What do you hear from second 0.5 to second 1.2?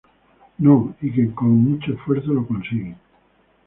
No y